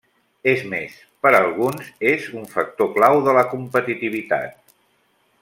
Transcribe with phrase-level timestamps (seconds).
[0.51, 0.95] És més,
[1.25, 4.59] per a alguns és un factor clau de la competitivitat.